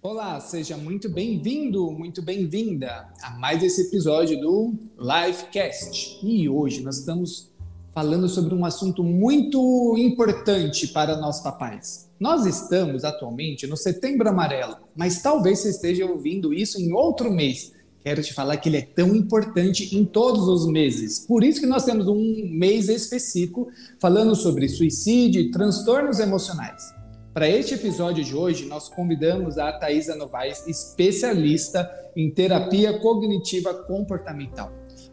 [0.00, 6.20] Olá, seja muito bem-vindo, muito bem-vinda a mais esse episódio do Livecast.
[6.24, 7.50] E hoje nós estamos
[7.92, 12.08] falando sobre um assunto muito importante para nós papais.
[12.18, 17.72] Nós estamos atualmente no Setembro Amarelo, mas talvez você esteja ouvindo isso em outro mês.
[18.00, 21.26] Quero te falar que ele é tão importante em todos os meses.
[21.26, 23.66] Por isso que nós temos um mês específico
[23.98, 26.97] falando sobre suicídio e transtornos emocionais.
[27.38, 34.72] Para este episódio de hoje, nós convidamos a Thaisa Novaes, especialista em terapia cognitiva comportamental,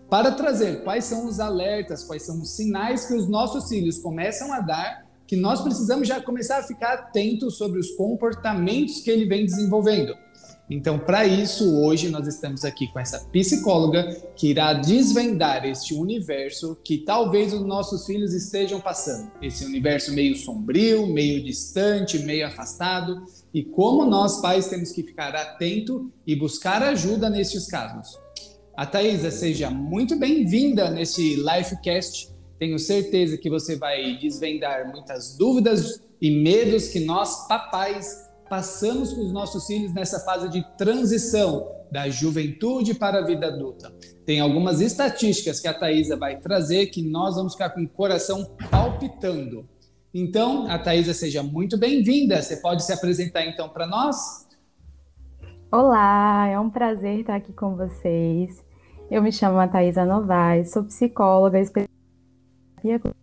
[0.09, 4.52] para trazer quais são os alertas, quais são os sinais que os nossos filhos começam
[4.52, 9.25] a dar, que nós precisamos já começar a ficar atentos sobre os comportamentos que ele
[9.25, 10.16] vem desenvolvendo.
[10.67, 14.03] Então, para isso, hoje nós estamos aqui com essa psicóloga
[14.35, 19.31] que irá desvendar este universo que talvez os nossos filhos estejam passando.
[19.39, 23.23] Esse universo meio sombrio, meio distante, meio afastado.
[23.53, 28.17] E como nós, pais, temos que ficar atento e buscar ajuda nestes casos.
[28.75, 32.33] A Thaisa, seja muito bem-vinda nesse Lifecast.
[32.57, 39.21] Tenho certeza que você vai desvendar muitas dúvidas e medos que nós, papais, passamos com
[39.21, 43.93] os nossos filhos nessa fase de transição da juventude para a vida adulta.
[44.25, 48.45] Tem algumas estatísticas que a Thaisa vai trazer que nós vamos ficar com o coração
[48.69, 49.67] palpitando.
[50.13, 52.41] Então, a Thaisa, seja muito bem-vinda.
[52.41, 54.47] Você pode se apresentar então para nós?
[55.71, 58.63] Olá, é um prazer estar aqui com vocês.
[59.09, 63.13] Eu me chamo Thaisa Novaes, sou psicóloga especialista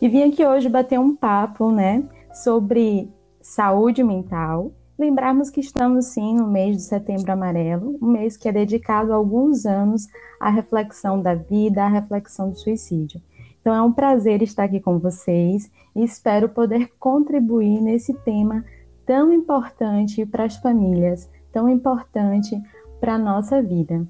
[0.00, 2.02] e vim aqui hoje bater um papo, né,
[2.42, 4.72] sobre saúde mental.
[4.98, 9.16] Lembrarmos que estamos sim no mês de Setembro Amarelo, um mês que é dedicado há
[9.16, 10.06] alguns anos
[10.40, 13.20] à reflexão da vida, à reflexão do suicídio.
[13.60, 18.64] Então é um prazer estar aqui com vocês e espero poder contribuir nesse tema
[19.06, 22.60] tão importante para as famílias, tão importante
[23.00, 24.06] para a nossa vida.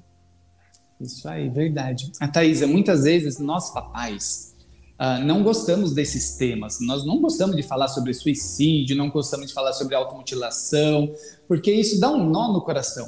[0.99, 2.11] Isso aí, verdade.
[2.19, 4.55] A Thaisa, muitas vezes nós papais
[4.99, 6.79] Uh, não gostamos desses temas.
[6.81, 11.13] Nós não gostamos de falar sobre suicídio, não gostamos de falar sobre automutilação,
[11.47, 13.07] porque isso dá um nó no coração.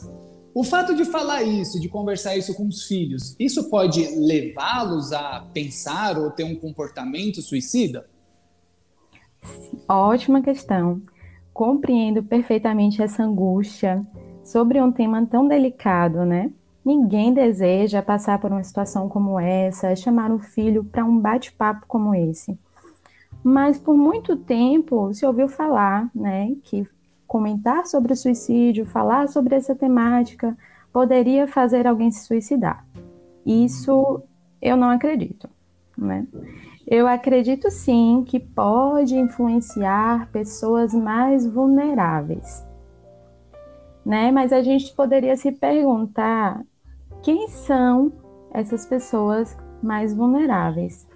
[0.53, 5.47] O fato de falar isso, de conversar isso com os filhos, isso pode levá-los a
[5.53, 8.09] pensar ou ter um comportamento suicida?
[9.87, 11.01] Ótima questão.
[11.53, 14.05] Compreendo perfeitamente essa angústia
[14.43, 16.51] sobre um tema tão delicado, né?
[16.83, 22.15] Ninguém deseja passar por uma situação como essa, chamar o filho para um bate-papo como
[22.15, 22.57] esse.
[23.43, 26.87] Mas por muito tempo se ouviu falar, né, que
[27.27, 30.57] comentar sobre o suicídio, falar sobre essa temática,
[30.91, 32.85] poderia fazer alguém se suicidar.
[33.45, 34.21] Isso
[34.61, 35.49] eu não acredito,
[35.97, 36.27] né?
[36.85, 42.63] Eu acredito sim que pode influenciar pessoas mais vulneráveis,
[44.05, 44.29] né?
[44.31, 46.61] Mas a gente poderia se perguntar
[47.23, 48.11] quem são
[48.53, 51.07] essas pessoas mais vulneráveis,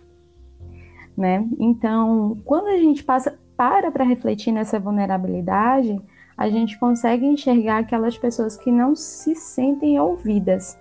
[1.18, 1.48] né?
[1.60, 6.02] Então, quando a gente passa para para refletir nessa vulnerabilidade,
[6.38, 10.78] a gente consegue enxergar aquelas pessoas que não se sentem ouvidas.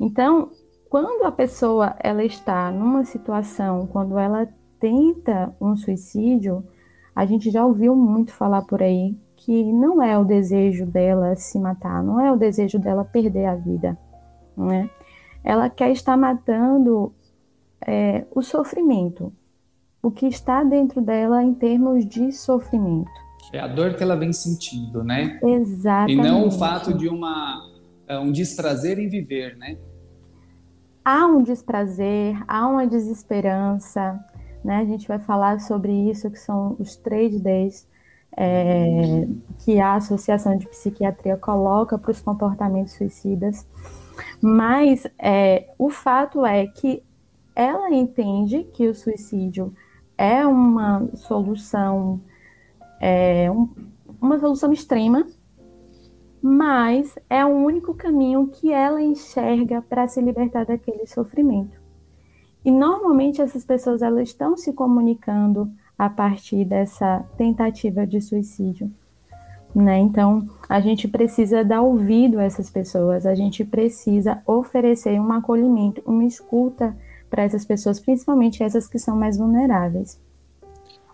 [0.00, 0.50] Então,
[0.88, 4.48] quando a pessoa ela está numa situação, quando ela
[4.80, 6.64] tenta um suicídio,
[7.14, 11.58] a gente já ouviu muito falar por aí que não é o desejo dela se
[11.58, 13.96] matar, não é o desejo dela perder a vida,
[14.56, 14.88] né?
[15.42, 17.12] Ela quer estar matando
[17.86, 19.30] é, o sofrimento,
[20.02, 23.10] o que está dentro dela em termos de sofrimento.
[23.52, 25.38] É a dor que ela vem sentindo, né?
[25.42, 26.12] Exatamente.
[26.12, 27.70] E não o fato de uma
[28.08, 29.76] é, um desprazer em viver, né?
[31.04, 34.18] Há um desprazer, há uma desesperança,
[34.64, 34.78] né?
[34.78, 37.92] A gente vai falar sobre isso, que são os três Ds
[38.36, 39.26] é,
[39.58, 43.66] que a Associação de Psiquiatria coloca para os comportamentos suicidas,
[44.40, 47.02] mas é, o fato é que
[47.54, 49.72] ela entende que o suicídio
[50.18, 52.20] é uma solução,
[53.00, 53.68] é, um,
[54.20, 55.26] uma solução extrema,
[56.42, 61.80] mas é o único caminho que ela enxerga para se libertar daquele sofrimento.
[62.64, 68.90] E normalmente essas pessoas elas estão se comunicando a partir dessa tentativa de suicídio.
[69.74, 69.98] Né?
[69.98, 76.00] Então, a gente precisa dar ouvido a essas pessoas, a gente precisa oferecer um acolhimento,
[76.06, 76.96] uma escuta
[77.28, 80.20] para essas pessoas, principalmente essas que são mais vulneráveis.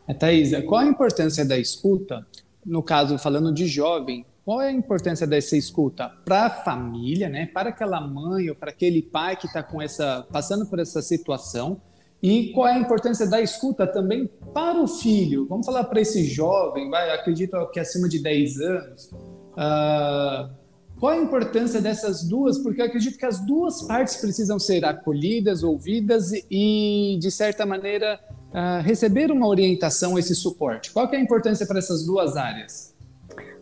[0.06, 2.26] É, Thaisa, qual a importância da escuta?
[2.64, 7.46] No caso, falando de jovem, qual é a importância dessa escuta para a família, né?
[7.46, 11.80] para aquela mãe ou para aquele pai que está com essa passando por essa situação
[12.22, 15.46] E qual é a importância da escuta também para o filho?
[15.48, 19.10] Vamos falar para esse jovem, vai, acredito que é acima de 10 anos.
[19.52, 20.50] Uh,
[20.98, 22.58] qual a importância dessas duas?
[22.58, 28.20] Porque eu acredito que as duas partes precisam ser acolhidas, ouvidas e, de certa maneira,
[28.50, 30.92] uh, receber uma orientação, esse suporte.
[30.92, 32.94] Qual é a importância para essas duas áreas?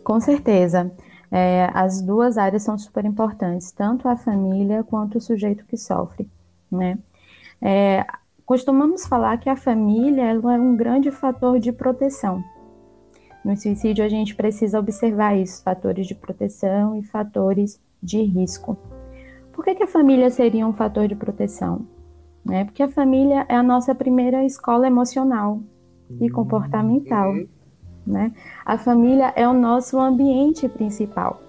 [0.03, 0.91] Com certeza.
[1.31, 6.27] É, as duas áreas são super importantes, tanto a família quanto o sujeito que sofre,
[6.71, 6.97] né?
[7.61, 8.03] É,
[8.49, 12.43] costumamos falar que a família é um grande fator de proteção.
[13.45, 18.75] No suicídio, a gente precisa observar isso, fatores de proteção e fatores de risco.
[19.53, 21.85] Por que, que a família seria um fator de proteção?
[22.43, 22.65] Né?
[22.65, 25.61] Porque a família é a nossa primeira escola emocional
[26.19, 26.31] e uhum.
[26.31, 27.31] comportamental.
[28.03, 28.33] Né?
[28.65, 31.39] A família é o nosso ambiente principal.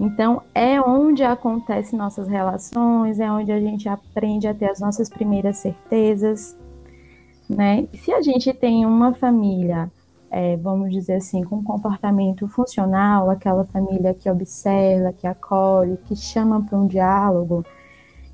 [0.00, 5.08] Então, é onde acontecem nossas relações, é onde a gente aprende a ter as nossas
[5.08, 6.56] primeiras certezas.
[7.48, 7.88] Né?
[7.94, 9.90] Se a gente tem uma família,
[10.30, 16.62] é, vamos dizer assim, com comportamento funcional, aquela família que observa, que acolhe, que chama
[16.62, 17.64] para um diálogo,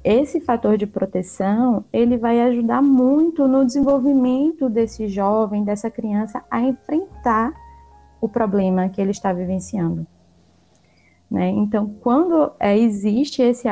[0.05, 6.61] esse fator de proteção, ele vai ajudar muito no desenvolvimento desse jovem, dessa criança, a
[6.61, 7.55] enfrentar
[8.21, 10.07] o problema que ele está vivenciando.
[11.35, 11.51] Né?
[11.51, 13.67] Então, quando é, existe esse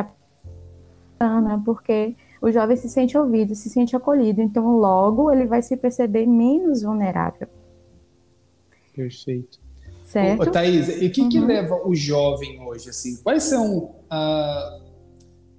[1.64, 6.26] porque o jovem se sente ouvido, se sente acolhido, então logo ele vai se perceber
[6.26, 7.46] menos vulnerável.
[8.92, 9.60] Perfeito.
[10.04, 10.42] Certo.
[10.42, 11.28] Ô, Thaís, e o que, uhum.
[11.28, 12.90] que leva o jovem hoje?
[12.90, 13.22] Assim?
[13.22, 14.82] Quais são uh,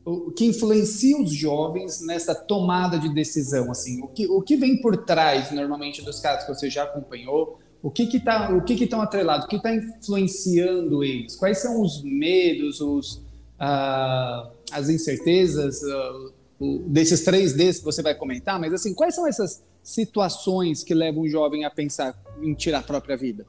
[0.04, 3.72] o que influencia os jovens nessa tomada de decisão?
[3.72, 7.60] Assim, o que, o que vem por trás, normalmente, dos casos que você já acompanhou?
[7.84, 9.46] O que que tá, o que que estão atrelados?
[9.46, 11.36] O que está influenciando eles?
[11.36, 13.16] Quais são os medos, os,
[13.60, 18.58] uh, as incertezas uh, desses três Ds que você vai comentar?
[18.58, 22.84] Mas assim, quais são essas situações que levam o jovem a pensar em tirar a
[22.84, 23.46] própria vida?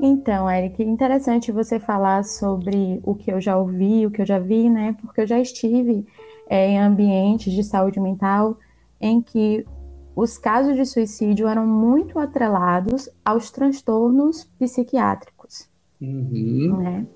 [0.00, 4.40] Então, Eric, interessante você falar sobre o que eu já ouvi, o que eu já
[4.40, 4.96] vi, né?
[5.00, 6.04] Porque eu já estive
[6.48, 8.58] é, em ambientes de saúde mental
[9.00, 9.64] em que
[10.14, 15.68] os casos de suicídio eram muito atrelados aos transtornos psiquiátricos.
[16.00, 16.76] Uhum.
[16.78, 17.06] Né?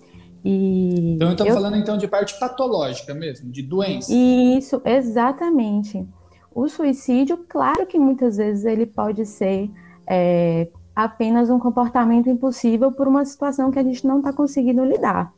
[0.44, 1.60] E então, estamos eu...
[1.60, 4.12] falando então de parte patológica mesmo, de doença.
[4.12, 6.06] Isso, exatamente.
[6.54, 9.70] O suicídio, claro que muitas vezes ele pode ser
[10.06, 15.34] é, apenas um comportamento impossível por uma situação que a gente não está conseguindo lidar.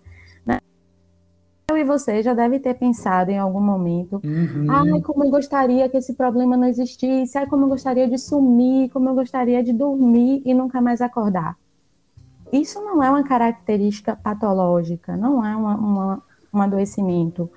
[1.80, 4.66] E você já deve ter pensado em algum momento, uhum.
[4.68, 8.90] ai, como eu gostaria que esse problema não existisse, ai, como eu gostaria de sumir,
[8.90, 11.56] como eu gostaria de dormir e nunca mais acordar.
[12.52, 16.22] Isso não é uma característica patológica, não é uma, uma,
[16.52, 17.50] um adoecimento.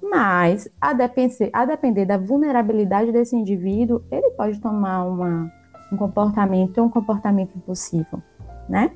[0.00, 5.52] Mas, a depender, a depender da vulnerabilidade desse indivíduo, ele pode tomar uma
[5.90, 8.22] um comportamento, um comportamento impossível,
[8.68, 8.90] né?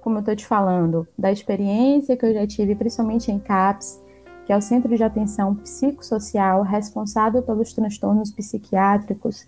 [0.00, 4.00] Como eu estou te falando, da experiência que eu já tive, principalmente em CAPS,
[4.46, 9.46] que é o Centro de Atenção Psicossocial responsável pelos transtornos psiquiátricos,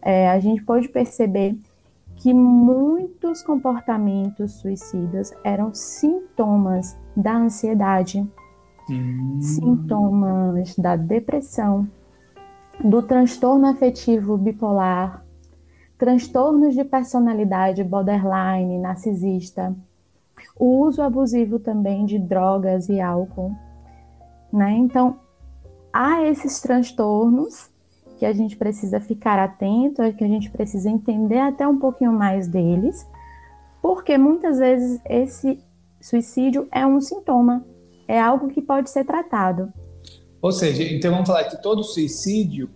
[0.00, 1.58] é, a gente pode perceber
[2.16, 8.24] que muitos comportamentos suicidas eram sintomas da ansiedade,
[8.88, 9.38] hum.
[9.40, 11.88] sintomas da depressão,
[12.82, 15.24] do transtorno afetivo bipolar,
[15.98, 19.74] transtornos de personalidade borderline, narcisista,
[20.56, 23.54] o uso abusivo também de drogas e álcool,
[24.52, 24.72] né?
[24.72, 25.18] Então,
[25.92, 27.70] há esses transtornos
[28.18, 32.46] que a gente precisa ficar atento, que a gente precisa entender até um pouquinho mais
[32.46, 33.06] deles,
[33.82, 35.58] porque muitas vezes esse
[36.00, 37.64] suicídio é um sintoma,
[38.06, 39.72] é algo que pode ser tratado.
[40.40, 42.70] Ou seja, então vamos falar que todo suicídio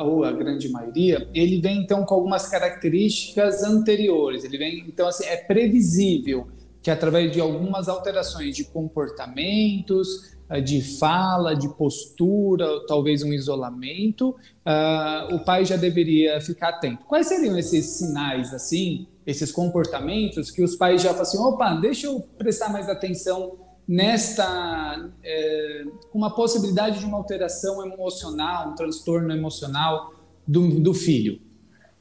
[0.00, 4.44] ou a grande maioria, ele vem então com algumas características anteriores.
[4.44, 6.46] Ele vem então assim é previsível
[6.84, 14.36] que através de algumas alterações de comportamentos, eh, de fala, de postura, talvez um isolamento,
[14.66, 17.06] uh, o pai já deveria ficar atento.
[17.06, 22.06] Quais seriam esses sinais assim, esses comportamentos que os pais já falam assim, opa, deixa
[22.06, 23.56] eu prestar mais atenção
[23.88, 30.12] nesta é, uma possibilidade de uma alteração emocional, um transtorno emocional
[30.46, 31.40] do, do filho.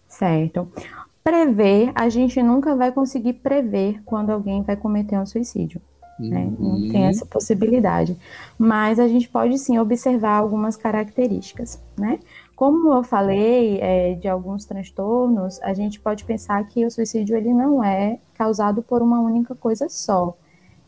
[0.10, 0.70] Certo.
[1.24, 5.82] Prever, a gente nunca vai conseguir prever quando alguém vai cometer um suicídio.
[6.20, 6.52] Né?
[6.60, 6.90] Não uhum.
[6.92, 8.16] tem essa possibilidade.
[8.58, 11.82] Mas a gente pode sim observar algumas características.
[11.98, 12.20] Né?
[12.56, 17.54] Como eu falei é, de alguns transtornos, a gente pode pensar que o suicídio ele
[17.54, 20.36] não é causado por uma única coisa só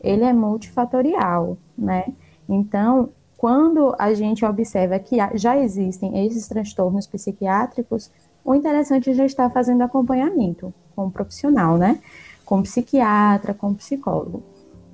[0.00, 2.12] ele é multifatorial, né?
[2.48, 8.10] Então, quando a gente observa que já existem esses transtornos psiquiátricos,
[8.46, 12.00] o interessante é já estar fazendo acompanhamento com um profissional, né?
[12.44, 14.42] Com psiquiatra, com psicólogo.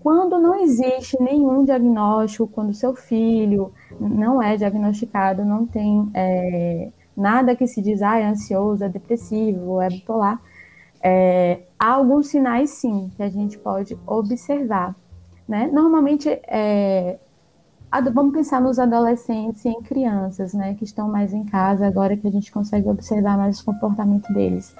[0.03, 7.55] Quando não existe nenhum diagnóstico, quando seu filho não é diagnosticado, não tem é, nada
[7.55, 10.41] que se diz, ah, é ansioso, é depressivo, é bipolar,
[11.03, 14.97] é, há alguns sinais, sim, que a gente pode observar.
[15.47, 15.69] Né?
[15.73, 17.19] Normalmente, é,
[18.13, 22.27] vamos pensar nos adolescentes e em crianças, né, que estão mais em casa agora que
[22.27, 24.75] a gente consegue observar mais o comportamento deles.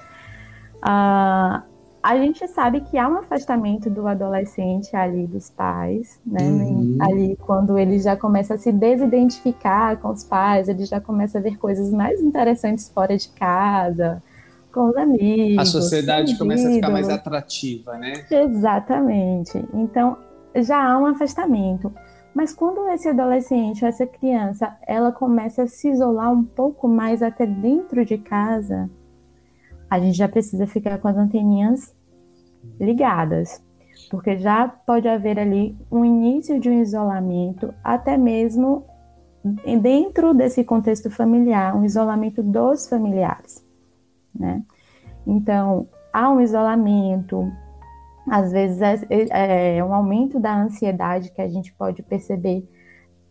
[0.81, 1.63] Ah,
[2.03, 6.43] a gente sabe que há um afastamento do adolescente ali dos pais, né?
[6.43, 6.97] Uhum.
[6.99, 11.41] Ali quando ele já começa a se desidentificar com os pais, ele já começa a
[11.41, 14.21] ver coisas mais interessantes fora de casa,
[14.73, 15.59] com os amigos.
[15.59, 18.25] A sociedade começa a ficar mais atrativa, né?
[18.29, 19.63] Exatamente.
[19.73, 20.17] Então
[20.57, 21.89] já há um afastamento.
[22.33, 27.45] Mas quando esse adolescente, essa criança, ela começa a se isolar um pouco mais até
[27.45, 28.89] dentro de casa,
[29.89, 31.93] a gente já precisa ficar com as anteninhas
[32.79, 33.61] ligadas,
[34.09, 38.83] porque já pode haver ali um início de um isolamento, até mesmo
[39.81, 43.63] dentro desse contexto familiar, um isolamento dos familiares,
[44.33, 44.63] né?
[45.27, 47.51] Então, há um isolamento,
[48.29, 52.67] às vezes é, é um aumento da ansiedade que a gente pode perceber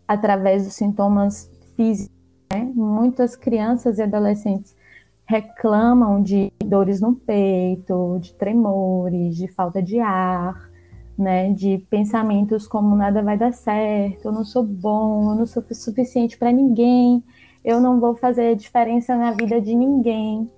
[0.06, 2.14] através dos sintomas físicos.
[2.52, 2.70] Né?
[2.74, 4.76] Muitas crianças e adolescentes
[5.24, 10.70] reclamam de dores no peito, de tremores, de falta de ar,
[11.16, 15.62] né, de pensamentos como nada vai dar certo, eu não sou bom, eu não sou
[15.72, 17.22] suficiente para ninguém,
[17.64, 20.50] eu não vou fazer diferença na vida de ninguém.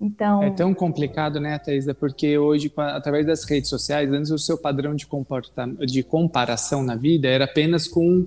[0.00, 0.42] Então...
[0.42, 1.92] É tão complicado, né, Thaisa?
[1.92, 5.06] Porque hoje, através das redes sociais, antes o seu padrão de,
[5.86, 8.26] de comparação na vida era apenas com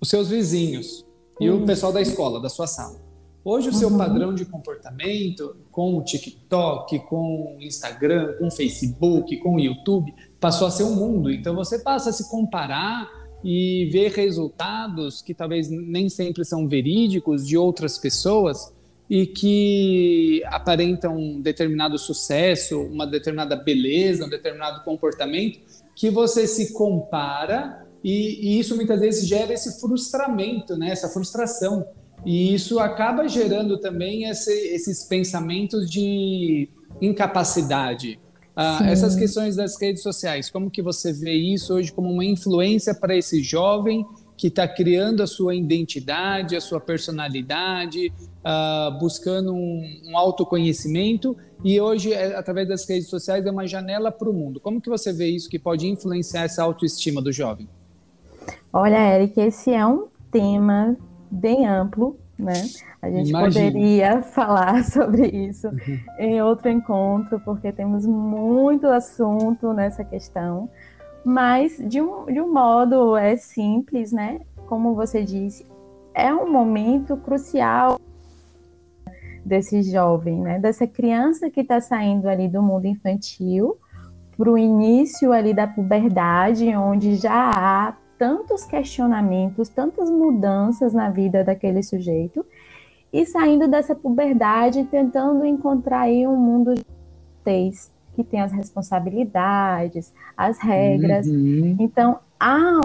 [0.00, 1.04] os seus vizinhos
[1.40, 3.00] e o pessoal da escola, da sua sala.
[3.44, 3.98] Hoje o seu uhum.
[3.98, 10.14] padrão de comportamento com o TikTok, com o Instagram, com o Facebook, com o YouTube,
[10.38, 11.30] passou a ser um mundo.
[11.30, 13.10] Então você passa a se comparar
[13.42, 18.72] e ver resultados que talvez nem sempre são verídicos de outras pessoas
[19.12, 25.60] e que aparentam um determinado sucesso, uma determinada beleza, um determinado comportamento,
[25.94, 30.88] que você se compara e, e isso muitas vezes gera esse frustramento, né?
[30.88, 31.84] essa frustração
[32.24, 38.18] e isso acaba gerando também esse, esses pensamentos de incapacidade.
[38.56, 42.94] Ah, essas questões das redes sociais, como que você vê isso hoje como uma influência
[42.94, 48.12] para esse jovem que está criando a sua identidade, a sua personalidade,
[48.44, 54.10] ah, buscando um, um, autoconhecimento e hoje, é, através das redes sociais, é uma janela
[54.10, 54.58] para o mundo.
[54.58, 57.68] Como que você vê isso que pode influenciar essa autoestima do jovem?
[58.72, 60.96] Olha, Eric, esse é um tema
[61.30, 62.64] bem amplo, né?
[63.00, 63.70] A gente Imagina.
[63.70, 65.98] poderia falar sobre isso uhum.
[66.18, 70.68] em outro encontro, porque temos muito assunto nessa questão,
[71.24, 74.40] mas de um, de um modo é simples, né?
[74.66, 75.66] Como você disse,
[76.14, 78.00] é um momento crucial
[79.44, 80.58] desse jovem, né?
[80.58, 83.76] Dessa criança que está saindo ali do mundo infantil
[84.36, 91.44] para o início ali da puberdade, onde já há tantos questionamentos, tantas mudanças na vida
[91.44, 92.44] daquele sujeito,
[93.12, 96.84] e saindo dessa puberdade, tentando encontrar aí um mundo de
[98.14, 101.26] que tem as responsabilidades, as regras.
[101.26, 101.76] Uhum.
[101.78, 102.80] Então, há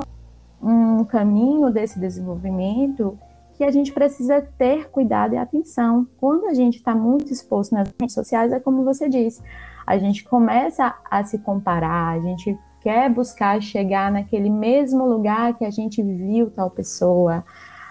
[0.62, 3.18] um caminho desse desenvolvimento
[3.56, 6.08] que a gente precisa ter cuidado e atenção.
[6.20, 9.42] Quando a gente está muito exposto nas redes sociais, é como você disse,
[9.86, 15.66] a gente começa a se comparar, a gente quer buscar chegar naquele mesmo lugar que
[15.66, 17.44] a gente viu tal pessoa.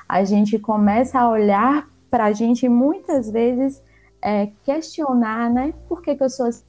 [0.09, 3.83] A gente começa a olhar para a gente muitas vezes
[4.23, 5.75] é, questionar, né?
[5.89, 6.66] Por que, que eu sou assim?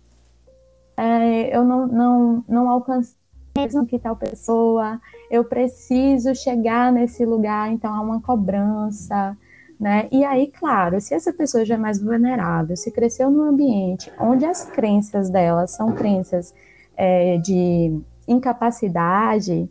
[0.98, 3.16] É, eu não, não, não alcancei
[3.56, 5.01] mesmo que tal pessoa,
[5.32, 9.36] eu preciso chegar nesse lugar, então há uma cobrança,
[9.80, 10.08] né?
[10.12, 14.46] E aí, claro, se essa pessoa já é mais vulnerável, se cresceu num ambiente onde
[14.46, 16.54] as crenças dela são crenças
[16.96, 19.68] é, de incapacidade,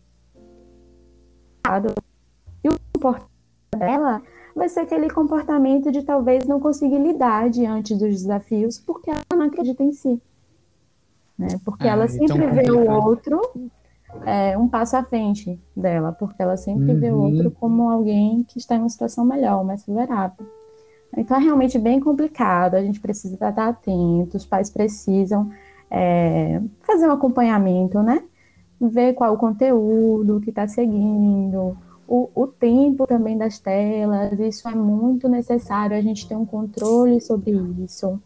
[2.64, 3.30] e o comportamento
[3.76, 4.23] dela
[4.54, 9.47] vai ser aquele comportamento de talvez não conseguir lidar diante dos desafios, porque ela não
[9.47, 10.21] acredita em si.
[11.38, 11.49] Né?
[11.64, 13.40] Porque ah, ela sempre então vê o outro
[14.25, 17.00] é, um passo à frente dela, porque ela sempre uhum.
[17.00, 20.47] vê o outro como alguém que está em uma situação melhor, mais vulnerável.
[21.16, 25.50] Então é realmente bem complicado, a gente precisa estar atento, os pais precisam
[25.90, 28.23] é, fazer um acompanhamento, né?
[28.81, 31.76] ver qual o conteúdo que está seguindo,
[32.07, 37.21] o, o tempo também das telas, isso é muito necessário, a gente ter um controle
[37.21, 37.52] sobre
[37.83, 38.21] isso.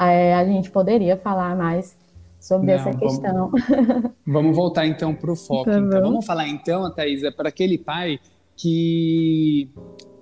[0.00, 1.96] É, a gente poderia falar mais
[2.38, 3.50] sobre Não, essa questão.
[3.50, 5.70] Vamos, vamos voltar então para o foco.
[5.70, 8.18] Tá então, vamos falar então, Thaisa, é para aquele pai
[8.56, 9.70] que,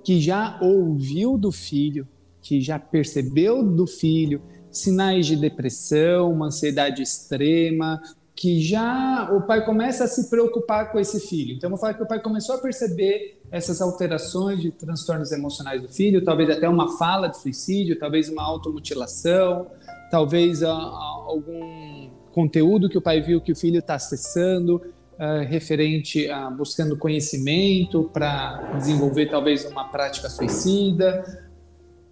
[0.02, 2.06] que já ouviu do filho,
[2.42, 8.00] que já percebeu do filho sinais de depressão, uma ansiedade extrema,
[8.38, 11.57] que já o pai começa a se preocupar com esse filho.
[11.57, 15.88] Então, vou falar que o pai começou a perceber essas alterações de transtornos emocionais do
[15.88, 19.66] filho, talvez até uma fala de suicídio, talvez uma automutilação,
[20.09, 25.45] talvez a, a, algum conteúdo que o pai viu que o filho está acessando, uh,
[25.49, 31.49] referente a buscando conhecimento para desenvolver talvez uma prática suicida.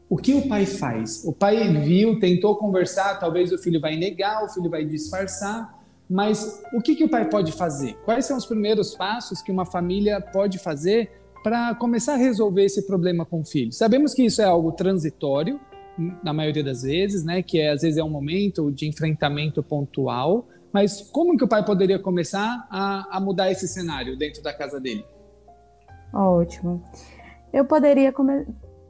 [0.08, 1.24] O que o pai faz?
[1.24, 6.62] O pai viu, tentou conversar, talvez o filho vai negar, o filho vai disfarçar, mas
[6.72, 7.94] o que, que o pai pode fazer?
[8.04, 11.10] Quais são os primeiros passos que uma família pode fazer
[11.42, 13.72] para começar a resolver esse problema com o filho?
[13.72, 15.60] Sabemos que isso é algo transitório,
[16.22, 17.42] na maioria das vezes, né?
[17.42, 21.64] Que é, às vezes é um momento de enfrentamento pontual, mas como que o pai
[21.64, 25.04] poderia começar a, a mudar esse cenário dentro da casa dele?
[26.12, 26.82] Ótimo.
[27.52, 28.12] Eu poderia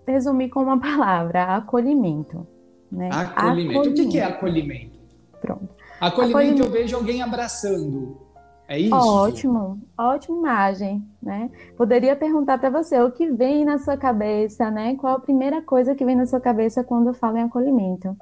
[0.07, 2.47] resumir com uma palavra: acolhimento.
[2.91, 3.09] Né?
[3.13, 3.79] Acolhimento.
[3.79, 4.03] acolhimento.
[4.03, 4.99] O que é acolhimento?
[5.41, 5.76] Pronto.
[6.01, 8.27] Acolhimento, acolhimento, eu vejo alguém abraçando.
[8.69, 8.95] É isso?
[8.95, 11.51] Ótimo, ótima imagem, né?
[11.77, 14.97] Poderia perguntar para você o que vem na sua cabeça, né?
[14.97, 18.17] Qual a primeira coisa que vem na sua cabeça quando fala em acolhimento?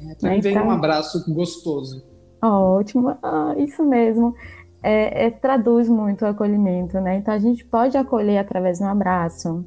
[0.00, 0.40] É, né?
[0.40, 2.02] vem então, um abraço gostoso.
[2.42, 4.34] Ótimo, ah, isso mesmo.
[4.82, 7.16] É, é, traduz muito o acolhimento, né?
[7.16, 9.64] Então a gente pode acolher através de um abraço,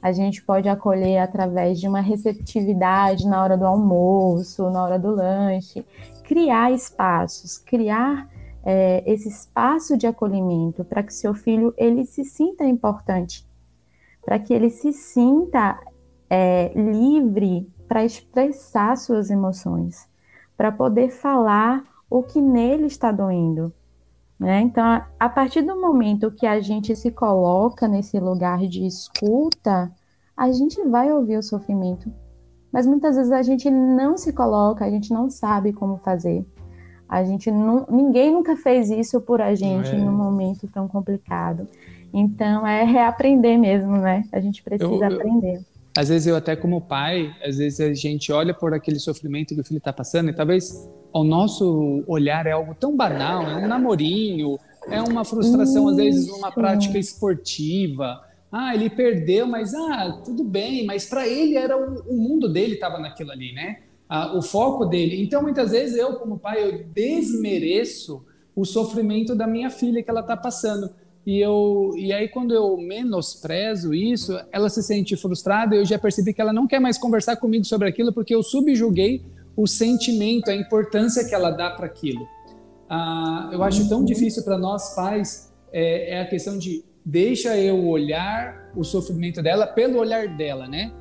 [0.00, 5.14] a gente pode acolher através de uma receptividade na hora do almoço, na hora do
[5.14, 5.84] lanche,
[6.24, 8.28] criar espaços, criar
[8.64, 13.46] é, esse espaço de acolhimento para que seu filho ele se sinta importante,
[14.24, 15.78] para que ele se sinta
[16.28, 20.08] é, livre para expressar suas emoções,
[20.56, 23.72] para poder falar o que nele está doendo.
[24.38, 24.60] Né?
[24.62, 24.84] Então,
[25.18, 29.92] a partir do momento que a gente se coloca nesse lugar de escuta,
[30.36, 32.10] a gente vai ouvir o sofrimento.
[32.74, 36.44] Mas muitas vezes a gente não se coloca, a gente não sabe como fazer.
[37.08, 39.96] A gente não, ninguém nunca fez isso por a gente é.
[39.96, 41.68] num momento tão complicado.
[42.12, 44.24] Então é reaprender mesmo, né?
[44.32, 45.62] A gente precisa eu, eu, aprender.
[45.96, 49.60] Às vezes eu até como pai, às vezes a gente olha por aquele sofrimento que
[49.60, 53.68] o filho está passando e talvez o nosso olhar é algo tão banal, é um
[53.68, 54.58] namorinho,
[54.90, 55.90] é uma frustração isso.
[55.90, 58.20] às vezes numa prática esportiva.
[58.56, 62.74] Ah, ele perdeu, mas ah, tudo bem, mas para ele era o, o mundo dele
[62.74, 63.78] estava naquilo ali, né?
[64.32, 65.20] o foco dele.
[65.20, 70.20] Então, muitas vezes eu, como pai, eu desmereço o sofrimento da minha filha que ela
[70.20, 70.88] está passando.
[71.26, 75.74] E, eu, e aí, quando eu menosprezo isso, ela se sente frustrada.
[75.74, 79.24] Eu já percebi que ela não quer mais conversar comigo sobre aquilo porque eu subjuguei
[79.56, 82.24] o sentimento, a importância que ela dá para aquilo.
[82.88, 87.86] Ah, eu acho tão difícil para nós pais é, é a questão de deixa eu
[87.86, 90.92] olhar o sofrimento dela pelo olhar dela, né?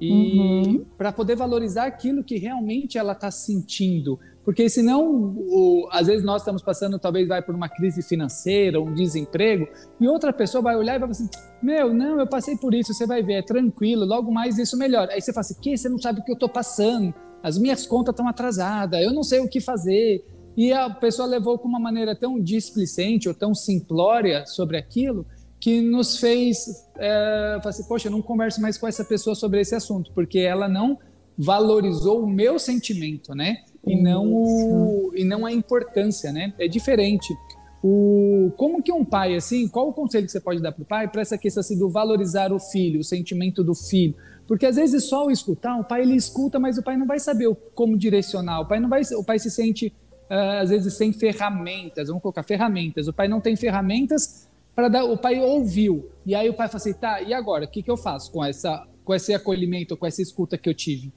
[0.00, 0.84] e uhum.
[0.98, 4.18] para poder valorizar aquilo que realmente ela está sentindo.
[4.44, 8.92] Porque senão, o, às vezes nós estamos passando, talvez vai por uma crise financeira, um
[8.92, 9.66] desemprego,
[9.98, 11.28] e outra pessoa vai olhar e vai falar assim:
[11.62, 15.12] Meu, não, eu passei por isso, você vai ver, é tranquilo, logo mais isso melhora.
[15.12, 15.76] Aí você fala assim: Que?
[15.76, 19.22] Você não sabe o que eu estou passando, as minhas contas estão atrasadas, eu não
[19.22, 20.22] sei o que fazer.
[20.56, 25.26] E a pessoa levou com uma maneira tão displicente ou tão simplória sobre aquilo
[25.64, 29.62] que nos fez é, falar assim, poxa, eu não converso mais com essa pessoa sobre
[29.62, 30.98] esse assunto, porque ela não
[31.38, 33.62] valorizou o meu sentimento, né?
[33.86, 36.52] E não, o, e não a importância, né?
[36.58, 37.34] É diferente.
[37.82, 40.84] O, como que um pai, assim, qual o conselho que você pode dar para o
[40.84, 44.14] pai para essa questão assim, do valorizar o filho, o sentimento do filho?
[44.46, 47.18] Porque às vezes só o escutar, o pai ele escuta, mas o pai não vai
[47.18, 49.86] saber como direcionar, o pai não vai, o pai se sente
[50.30, 55.04] uh, às vezes sem ferramentas, vamos colocar ferramentas, o pai não tem ferramentas para dar,
[55.04, 56.10] o pai ouviu.
[56.26, 57.64] E aí o pai falou assim: tá, e agora?
[57.64, 60.74] O que, que eu faço com, essa, com esse acolhimento, com essa escuta que eu
[60.74, 61.12] tive?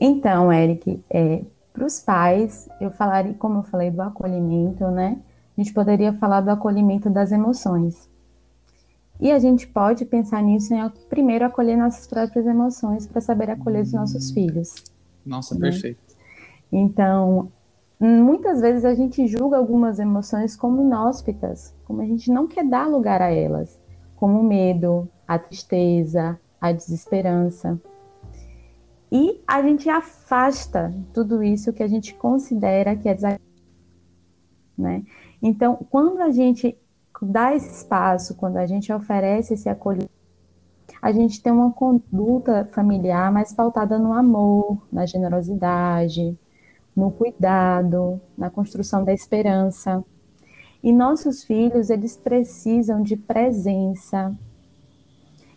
[0.00, 1.42] Então, Eric, é,
[1.72, 5.18] para os pais, eu falaria, como eu falei do acolhimento, né?
[5.56, 8.08] A gente poderia falar do acolhimento das emoções.
[9.18, 13.82] E a gente pode pensar nisso em primeiro acolher nossas próprias emoções para saber acolher
[13.82, 14.74] os nossos filhos.
[15.24, 15.70] Nossa, né?
[15.70, 15.98] perfeito.
[16.70, 17.50] Então,
[17.98, 22.86] muitas vezes a gente julga algumas emoções como inóspitas, como a gente não quer dar
[22.86, 23.80] lugar a elas,
[24.16, 27.80] como o medo, a tristeza, a desesperança.
[29.10, 33.46] E a gente afasta tudo isso que a gente considera que é desagradável.
[34.76, 35.04] Né?
[35.40, 36.76] Então, quando a gente
[37.22, 40.10] dá esse espaço, quando a gente oferece esse acolhimento,
[41.00, 46.38] a gente tem uma conduta familiar mais pautada no amor, na generosidade,
[46.96, 50.02] no cuidado, na construção da esperança.
[50.82, 54.34] E nossos filhos, eles precisam de presença,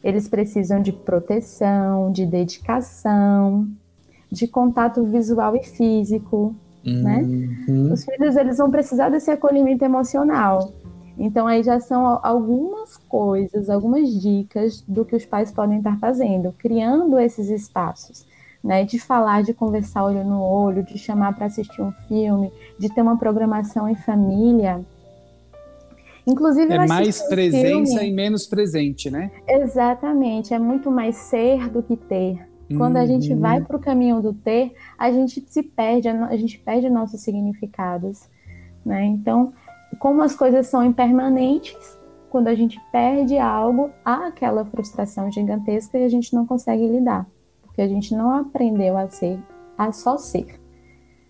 [0.03, 3.67] eles precisam de proteção, de dedicação,
[4.31, 7.19] de contato visual e físico, né?
[7.21, 7.83] uhum.
[7.85, 7.93] né?
[7.93, 10.71] Os filhos, eles vão precisar desse acolhimento emocional.
[11.17, 16.53] Então, aí já são algumas coisas, algumas dicas do que os pais podem estar fazendo,
[16.57, 18.25] criando esses espaços,
[18.63, 18.83] né?
[18.83, 23.01] De falar, de conversar olho no olho, de chamar para assistir um filme, de ter
[23.01, 24.81] uma programação em família.
[26.27, 29.31] Inclusive, é mais presença filme, e menos presente, né?
[29.47, 32.49] Exatamente, é muito mais ser do que ter.
[32.77, 33.39] Quando a gente uhum.
[33.39, 38.29] vai para o caminho do ter, a gente se perde, a gente perde nossos significados,
[38.85, 39.05] né?
[39.05, 39.51] Então,
[39.97, 41.97] como as coisas são impermanentes,
[42.29, 47.25] quando a gente perde algo, há aquela frustração gigantesca e a gente não consegue lidar,
[47.79, 49.39] porque a gente não aprendeu a ser,
[49.77, 50.59] a só ser.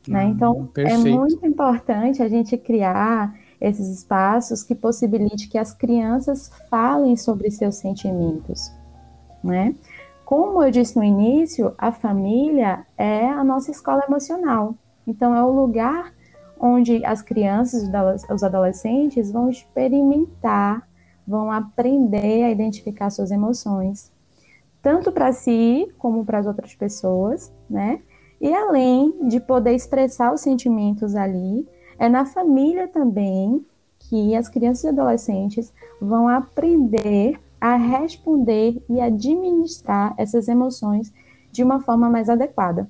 [0.08, 0.26] Né?
[0.26, 1.08] Hum, então, perfeito.
[1.08, 7.52] é muito importante a gente criar esses espaços que possibilite que as crianças falem sobre
[7.52, 8.72] seus sentimentos,
[9.44, 9.76] né?
[10.26, 14.74] Como eu disse no início, a família é a nossa escola emocional.
[15.06, 16.14] Então, é o lugar
[16.60, 17.84] onde as crianças,
[18.30, 20.88] os adolescentes vão experimentar,
[21.28, 24.12] vão aprender a identificar suas emoções,
[24.82, 28.02] tanto para si como para as outras pessoas, né?
[28.40, 33.66] E além de poder expressar os sentimentos ali, é na família também
[34.00, 41.14] que as crianças e adolescentes vão aprender a responder e administrar essas emoções
[41.52, 42.90] de uma forma mais adequada.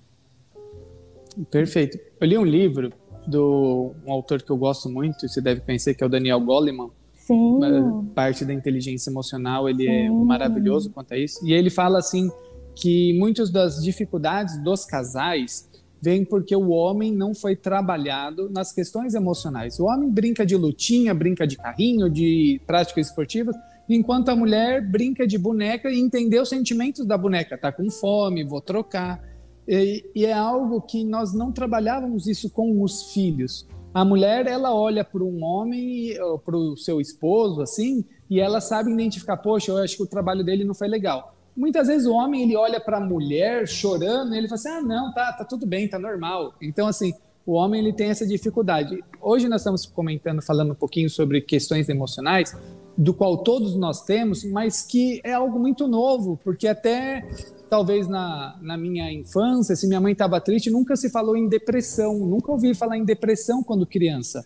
[1.49, 1.97] Perfeito.
[2.19, 2.93] Eu li um livro
[3.25, 6.91] do um autor que eu gosto muito, você deve conhecer, que é o Daniel Goleman.
[7.33, 8.09] Sim.
[8.15, 10.07] Parte da inteligência emocional, ele é Sim.
[10.07, 11.45] é maravilhoso quanto a isso.
[11.45, 12.29] E ele fala assim
[12.75, 15.69] que muitas das dificuldades dos casais
[16.01, 19.79] vêm porque o homem não foi trabalhado nas questões emocionais.
[19.79, 23.55] O homem brinca de lutinha, brinca de carrinho, de práticas esportivas,
[23.87, 27.57] enquanto a mulher brinca de boneca e entender os sentimentos da boneca.
[27.57, 29.21] Tá com fome, vou trocar.
[29.67, 33.67] E, e é algo que nós não trabalhávamos isso com os filhos.
[33.93, 36.13] A mulher, ela olha para um homem,
[36.45, 40.43] para o seu esposo, assim, e ela sabe identificar, poxa, eu acho que o trabalho
[40.43, 41.35] dele não foi legal.
[41.57, 44.81] Muitas vezes o homem, ele olha para a mulher chorando, e ele fala assim, ah,
[44.81, 46.53] não, tá, tá tudo bem, tá normal.
[46.61, 47.13] Então, assim,
[47.45, 49.03] o homem, ele tem essa dificuldade.
[49.21, 52.55] Hoje nós estamos comentando, falando um pouquinho sobre questões emocionais,
[52.97, 57.25] do qual todos nós temos, mas que é algo muito novo, porque até
[57.69, 62.19] talvez na, na minha infância, se minha mãe estava triste, nunca se falou em depressão,
[62.19, 64.45] nunca ouvi falar em depressão quando criança.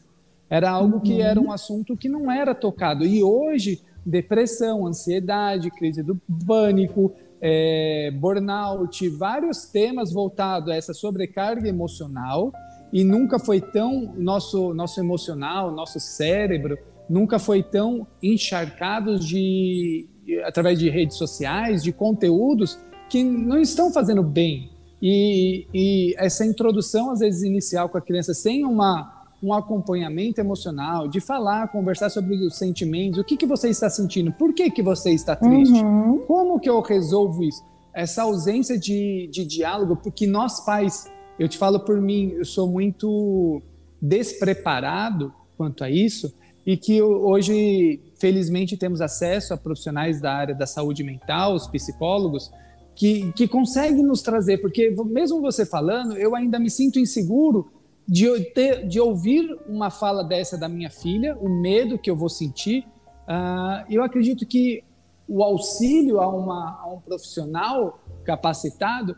[0.50, 3.06] Era algo que era um assunto que não era tocado.
[3.06, 11.68] E hoje, depressão, ansiedade, crise do pânico, é, burnout, vários temas voltados a essa sobrecarga
[11.68, 12.54] emocional.
[12.94, 16.78] E nunca foi tão nosso nosso emocional, nosso cérebro
[17.10, 20.08] nunca foi tão encharcado de
[20.46, 22.80] através de redes sociais, de conteúdos
[23.10, 24.72] que não estão fazendo bem.
[25.02, 31.10] E, e, essa introdução, às vezes, inicial com a criança, sem uma, um acompanhamento emocional,
[31.10, 34.82] de falar, conversar sobre os sentimentos, o que, que você está sentindo, por que, que
[34.82, 36.20] você está triste, uhum.
[36.20, 37.62] como que eu resolvo isso?
[37.94, 42.68] Essa ausência de, de diálogo, porque nós pais, eu te falo por mim, eu sou
[42.68, 43.62] muito
[44.02, 46.34] despreparado quanto a isso,
[46.66, 52.52] e que hoje, felizmente, temos acesso a profissionais da área da saúde mental, os psicólogos,
[52.96, 57.72] que, que consegue nos trazer, porque mesmo você falando, eu ainda me sinto inseguro
[58.08, 62.30] de, ter, de ouvir uma fala dessa da minha filha, o medo que eu vou
[62.30, 62.86] sentir.
[63.28, 64.84] Uh, eu acredito que
[65.28, 69.16] o auxílio a, uma, a um profissional capacitado,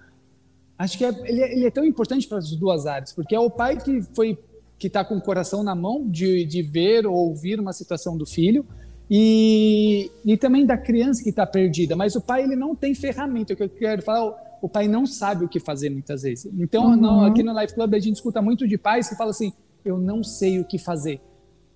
[0.78, 3.40] acho que é, ele, é, ele é tão importante para as duas áreas, porque é
[3.40, 4.38] o pai que foi
[4.78, 8.26] que está com o coração na mão de, de ver ou ouvir uma situação do
[8.26, 8.66] filho,
[9.10, 13.54] e, e também da criança que está perdida, mas o pai ele não tem ferramenta.
[13.54, 16.52] O que eu quero falar, o pai não sabe o que fazer muitas vezes.
[16.58, 17.26] Então, uhum.
[17.26, 20.24] aqui no Life Club a gente escuta muito de pais que falam assim: eu não
[20.24, 21.22] sei o que fazer.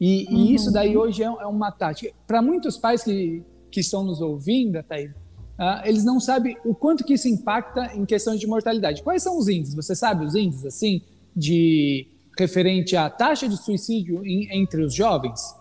[0.02, 0.38] E, uhum.
[0.38, 2.12] e isso daí hoje é, é uma tática.
[2.26, 5.12] Para muitos pais que, que estão nos ouvindo, Thaís,
[5.60, 9.04] uh, eles não sabem o quanto que isso impacta em questões de mortalidade.
[9.04, 9.76] Quais são os índices?
[9.76, 11.02] Você sabe os índices assim
[11.36, 15.56] de referente à taxa de suicídio em, entre os jovens?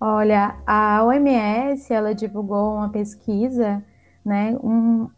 [0.00, 3.82] Olha, a OMS ela divulgou uma pesquisa,
[4.24, 5.08] né, um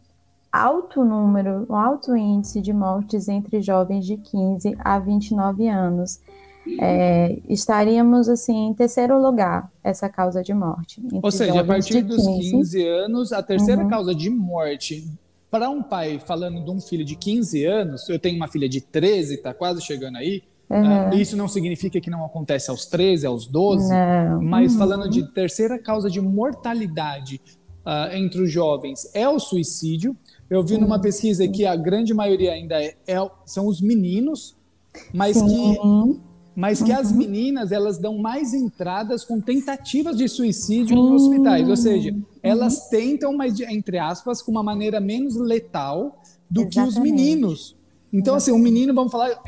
[0.51, 6.19] alto número, um alto índice de mortes entre jovens de 15 a 29 anos.
[6.79, 11.01] É, estaríamos assim em terceiro lugar essa causa de morte.
[11.21, 13.89] Ou seja, a partir dos 15, 15 anos, a terceira uhum.
[13.89, 15.07] causa de morte
[15.49, 18.81] para um pai falando de um filho de 15 anos, eu tenho uma filha de
[18.81, 20.43] 13, está quase chegando aí.
[20.69, 21.09] Uhum.
[21.09, 24.41] Uh, isso não significa que não acontece aos 13, aos 12, não.
[24.41, 24.77] mas uhum.
[24.77, 27.41] falando de terceira causa de mortalidade
[27.83, 30.15] uh, entre os jovens é o suicídio.
[30.47, 34.55] Eu vi numa pesquisa que a grande maioria ainda é, é são os meninos,
[35.13, 35.47] mas Sim.
[35.47, 36.99] que mas que uhum.
[36.99, 42.83] as meninas elas dão mais entradas com tentativas de suicídio em hospitais, ou seja, elas
[42.83, 42.89] uhum.
[42.89, 46.73] tentam, mas entre aspas, com uma maneira menos letal do Exatamente.
[46.73, 47.77] que os meninos.
[48.11, 49.41] Então, assim, o menino, vamos falar,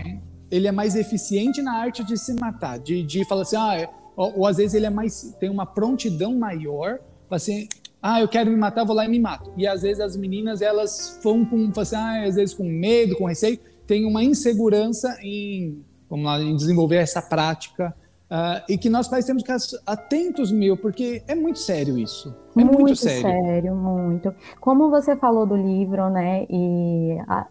[0.49, 4.39] ele é mais eficiente na arte de se matar, de, de falar assim, ah, ou,
[4.39, 7.67] ou às vezes ele é mais, tem uma prontidão maior, assim,
[8.01, 9.51] ah, eu quero me matar, vou lá e me mato.
[9.55, 13.25] E às vezes as meninas, elas vão com, assim, ah, às vezes com medo, com
[13.25, 17.95] receio, tem uma insegurança em vamos lá, em desenvolver essa prática.
[18.29, 22.33] Uh, e que nós pais temos que estar atentos, meu, porque é muito sério isso.
[22.55, 23.21] É muito, muito sério.
[23.21, 23.75] sério.
[23.75, 24.33] muito.
[24.59, 27.47] Como você falou do livro, né, e a,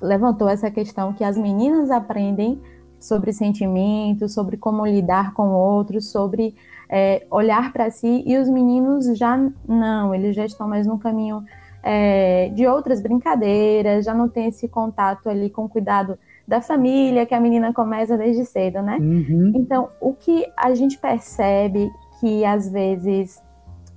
[0.00, 2.60] levantou essa questão que as meninas aprendem
[2.98, 6.54] sobre sentimentos, sobre como lidar com outros, sobre
[6.88, 11.44] é, olhar para si, e os meninos já não, eles já estão mais no caminho
[11.82, 17.34] é, de outras brincadeiras, já não tem esse contato ali com cuidado da família que
[17.34, 18.98] a menina começa desde cedo, né?
[19.00, 19.52] Uhum.
[19.54, 23.42] Então, o que a gente percebe que às vezes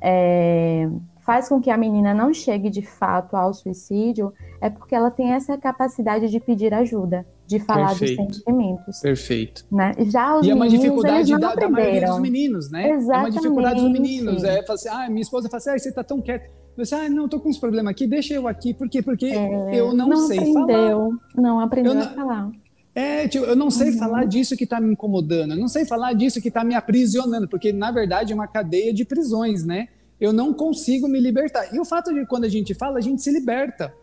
[0.01, 0.89] é,
[1.28, 5.34] faz com que a menina não chegue de fato ao suicídio é porque ela tem
[5.34, 8.24] essa capacidade de pedir ajuda, de falar Perfeito.
[8.24, 9.00] dos sentimentos.
[9.02, 9.66] Perfeito.
[9.70, 9.92] Né?
[10.06, 12.92] Já os e é uma dificuldade da, da, maioria dos meninos, né?
[12.92, 13.12] Exatamente.
[13.12, 14.44] É uma dificuldade dos meninos.
[14.46, 16.50] É assim, ah, minha esposa fala assim, ah, você tá tão quieto.
[16.78, 18.74] Você, ah, não, tô com uns problemas aqui, deixa eu aqui.
[18.74, 19.02] Por quê?
[19.02, 21.10] Porque é, eu não, não sei aprendeu, falar.
[21.36, 22.52] Não aprendeu não, a falar.
[22.96, 23.98] É, tipo, eu não sei uhum.
[23.98, 27.48] falar disso que está me incomodando, eu não sei falar disso que está me aprisionando,
[27.48, 29.90] porque na verdade é uma cadeia de prisões, né?
[30.19, 31.73] Eu não consigo me libertar.
[31.73, 33.93] E o fato de quando a gente fala, a gente se liberta.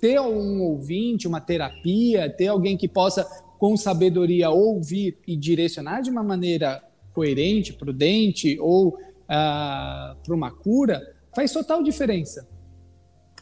[0.00, 3.24] Ter um ouvinte, uma terapia, ter alguém que possa,
[3.58, 6.82] com sabedoria, ouvir e direcionar de uma maneira
[7.14, 11.00] coerente, prudente ou ah, para uma cura,
[11.34, 12.46] Faz total diferença.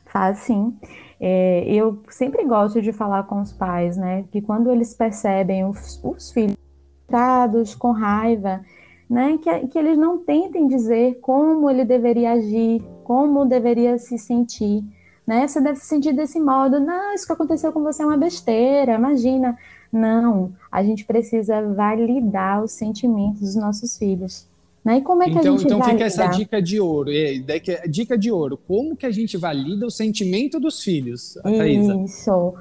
[0.07, 0.77] Faz sim.
[1.21, 4.25] É, eu sempre gosto de falar com os pais, né?
[4.31, 6.57] Que quando eles percebem os, os filhos
[7.79, 8.65] com raiva,
[9.11, 9.37] né?
[9.43, 14.85] Que, que eles não tentem dizer como ele deveria agir, como deveria se sentir.
[15.27, 15.49] Né?
[15.49, 16.79] Você deve se sentir desse modo.
[16.79, 19.59] Não, isso que aconteceu com você é uma besteira, imagina.
[19.93, 24.47] Não, a gente precisa validar os sentimentos dos nossos filhos.
[24.85, 24.99] Né?
[24.99, 25.99] E como é que então, a gente Então valida?
[25.99, 27.11] fica essa dica de ouro.
[27.11, 27.35] É,
[27.89, 28.57] dica de ouro.
[28.57, 31.97] Como que a gente valida o sentimento dos filhos, Thaisa?
[31.97, 32.55] Isso.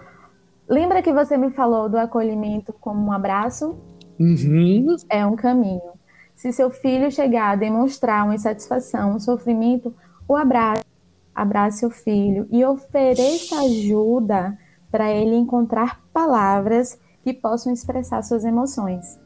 [0.68, 3.78] Lembra que você me falou do acolhimento como um abraço?
[4.20, 4.96] Uhum.
[5.10, 5.99] É um caminho.
[6.40, 9.94] Se seu filho chegar a demonstrar uma insatisfação, um sofrimento,
[10.26, 10.86] o abraço,
[11.36, 14.58] abrace seu filho e ofereça ajuda
[14.90, 19.20] para ele encontrar palavras que possam expressar suas emoções.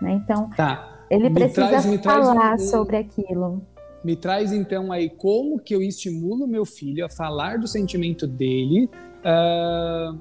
[0.00, 0.12] Né?
[0.22, 0.88] Então, tá.
[1.10, 3.60] Ele me precisa traz, falar um, sobre aquilo.
[4.04, 8.88] Me traz então aí como que eu estimulo meu filho a falar do sentimento dele,
[9.18, 10.16] uh,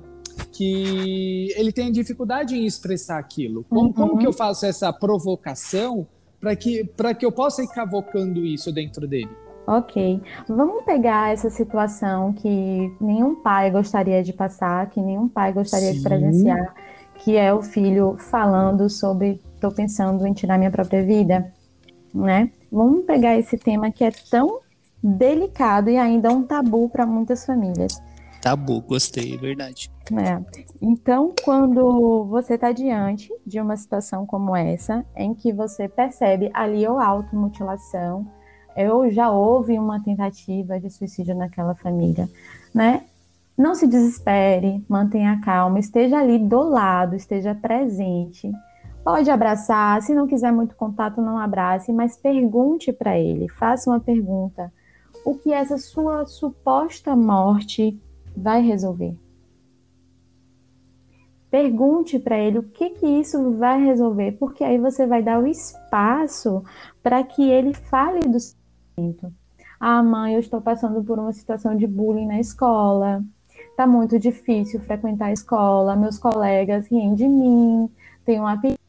[0.51, 3.63] que ele tem dificuldade em expressar aquilo.
[3.69, 3.93] Como, uhum.
[3.93, 6.07] como que eu faço essa provocação
[6.45, 9.29] para que, que eu possa ir cavocando isso dentro dele?
[9.65, 15.91] Ok, vamos pegar essa situação que nenhum pai gostaria de passar, que nenhum pai gostaria
[15.91, 15.97] Sim.
[15.97, 16.75] de presenciar,
[17.15, 21.51] que é o filho falando sobre estou pensando em tirar minha própria vida,
[22.13, 22.51] né?
[22.71, 24.59] Vamos pegar esse tema que é tão
[25.01, 27.99] delicado e ainda um tabu para muitas famílias.
[28.45, 29.91] Tabu, gostei, é verdade.
[30.11, 30.39] É.
[30.79, 36.87] Então, quando você está diante de uma situação como essa, em que você percebe ali
[36.87, 38.27] ou automutilação,
[38.77, 42.29] ou já houve uma tentativa de suicídio naquela família,
[42.71, 43.05] né?
[43.57, 48.51] Não se desespere, mantenha calma, esteja ali do lado, esteja presente,
[49.03, 53.99] Pode abraçar, se não quiser muito contato, não abrace, mas pergunte para ele, faça uma
[53.99, 54.73] pergunta.
[55.23, 58.01] O que essa sua suposta morte
[58.35, 59.15] vai resolver?
[61.49, 65.47] Pergunte para ele o que que isso vai resolver, porque aí você vai dar o
[65.47, 66.63] espaço
[67.01, 69.31] para que ele fale do sentimento.
[69.79, 73.23] Ah, mãe, eu estou passando por uma situação de bullying na escola.
[73.77, 77.89] Tá muito difícil frequentar a escola, meus colegas riem de mim,
[78.25, 78.79] tem um apelido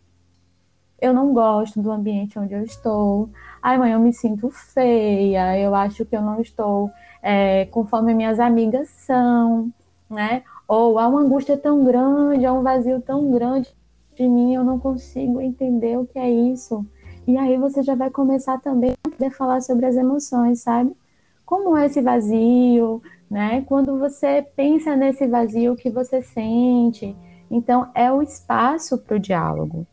[1.00, 3.28] eu não gosto do ambiente onde eu estou.
[3.62, 6.90] Ai, mãe, eu me sinto feia, eu acho que eu não estou
[7.22, 9.70] é, conforme minhas amigas são,
[10.09, 10.42] né?
[10.68, 13.74] Ou há uma angústia tão grande, há um vazio tão grande,
[14.14, 16.87] de mim, eu não consigo entender o que é isso.
[17.26, 20.96] E aí você já vai começar também a poder falar sobre as emoções, sabe?
[21.44, 23.62] Como é esse vazio, né?
[23.66, 27.16] Quando você pensa nesse vazio que você sente,
[27.50, 29.87] então é o espaço para o diálogo.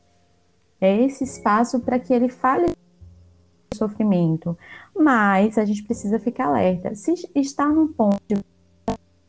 [0.84, 4.58] É esse espaço para que ele fale do sofrimento.
[4.94, 6.94] Mas a gente precisa ficar alerta.
[6.94, 8.36] Se está num ponto de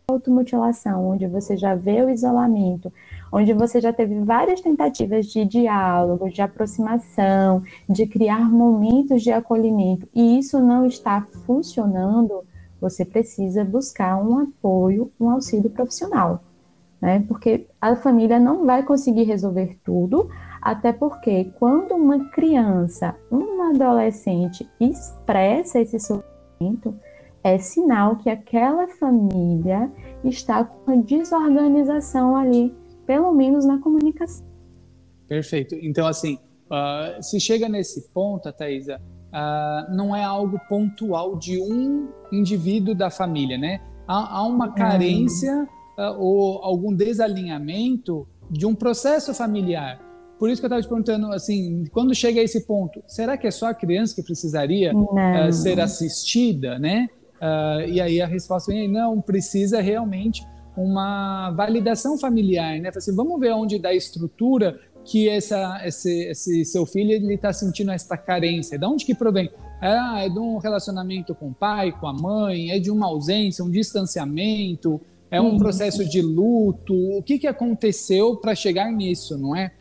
[0.08, 2.92] automutilação, onde você já vê o isolamento,
[3.30, 10.08] onde você já teve várias tentativas de diálogo, de aproximação, de criar momentos de acolhimento,
[10.12, 12.42] e isso não está funcionando,
[12.80, 16.42] você precisa buscar um apoio, um auxílio profissional,
[17.00, 17.24] né?
[17.28, 20.28] Porque a família não vai conseguir resolver tudo,
[20.64, 26.98] até porque quando uma criança, um adolescente expressa esse sofrimento,
[27.42, 29.92] é sinal que aquela família
[30.24, 32.74] está com uma desorganização ali,
[33.05, 34.46] pelo menos na comunicação.
[35.29, 35.74] Perfeito.
[35.83, 36.38] Então, assim,
[36.70, 43.11] uh, se chega nesse ponto, Thaisa, uh, não é algo pontual de um indivíduo da
[43.11, 43.83] família, né?
[44.09, 50.03] Há, há uma carência uh, ou algum desalinhamento de um processo familiar.
[50.38, 53.47] Por isso que eu estava te perguntando, assim, quando chega a esse ponto, será que
[53.47, 57.09] é só a criança que precisaria uh, ser assistida, né?
[57.37, 60.42] Uh, e aí a resposta vem, não, precisa realmente
[60.77, 62.90] uma validação familiar, né?
[62.94, 67.90] Assim, vamos ver onde dá estrutura que essa, esse, esse seu filho ele está sentindo
[67.92, 68.79] essa carência.
[68.79, 69.51] De onde que provém?
[69.81, 73.64] Ah, é de um relacionamento com o pai, com a mãe, é de uma ausência,
[73.64, 76.94] um distanciamento, é um processo de luto.
[77.18, 79.73] O que, que aconteceu para chegar nisso, não é?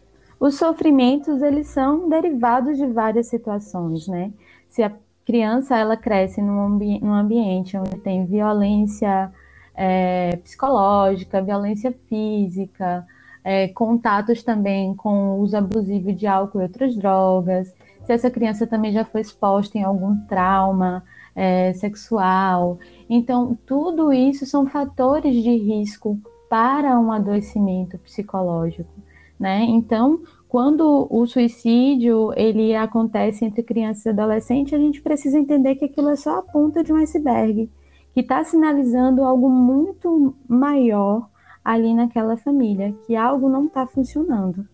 [0.43, 4.29] Os sofrimentos, eles são derivados de várias situações, né?
[4.67, 4.91] Se a
[5.25, 9.31] criança, ela cresce num, ambi num ambiente onde tem violência
[9.73, 13.07] é, psicológica, violência física,
[13.41, 17.73] é, contatos também com o uso abusivo de álcool e outras drogas,
[18.05, 22.79] se essa criança também já foi exposta em algum trauma é, sexual.
[23.09, 28.91] Então, tudo isso são fatores de risco para um adoecimento psicológico
[29.39, 29.63] né?
[29.63, 35.85] Então, quando o suicídio ele acontece entre crianças e adolescentes, a gente precisa entender que
[35.85, 37.69] aquilo é só a ponta de um iceberg,
[38.13, 41.27] que está sinalizando algo muito maior
[41.65, 44.67] ali naquela família, que algo não está funcionando.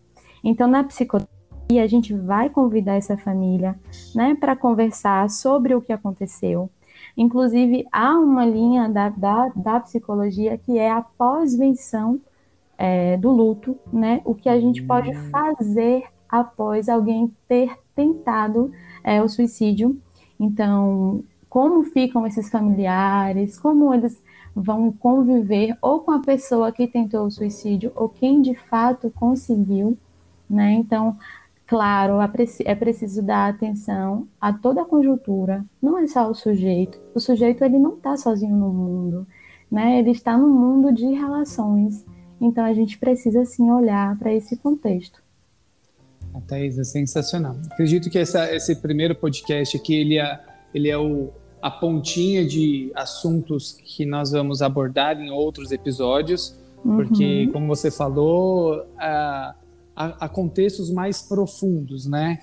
[0.43, 3.79] Então, na psicoterapia, a gente vai convidar essa família,
[4.13, 6.69] né, para conversar sobre o que aconteceu.
[7.15, 12.19] Inclusive, há uma linha da, da, da psicologia que é a pós-venção
[12.79, 14.21] é, do luto, né?
[14.23, 15.29] O que a gente pode hum.
[15.29, 18.71] fazer após alguém ter tentado
[19.03, 19.99] é, o suicídio.
[20.39, 24.17] Então, como ficam esses familiares, como eles
[24.55, 29.97] vão conviver ou com a pessoa que tentou o suicídio ou quem de fato conseguiu,
[30.49, 30.71] né?
[30.73, 31.17] Então,
[31.67, 32.19] claro,
[32.65, 36.97] é preciso dar atenção a toda a conjuntura, não é só o sujeito.
[37.13, 39.27] O sujeito ele não está sozinho no mundo,
[39.69, 39.99] né?
[39.99, 42.05] Ele está no mundo de relações.
[42.41, 45.21] Então a gente precisa sim olhar para esse contexto.
[46.33, 47.57] A Thaís é sensacional.
[47.71, 50.39] Acredito que essa, esse primeiro podcast aqui ele é,
[50.73, 51.29] ele é o,
[51.61, 57.51] a pontinha de assuntos que nós vamos abordar em outros episódios, porque, uhum.
[57.51, 59.55] como você falou, há,
[59.95, 62.39] há contextos mais profundos, né?